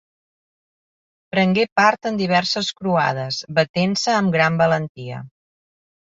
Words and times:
Prengué 1.33 1.65
part 1.79 2.07
en 2.09 2.15
diverses 2.21 2.69
Croades, 2.79 3.37
batent-se 3.59 4.15
amb 4.21 4.33
gran 4.37 4.57
valentia. 4.63 5.21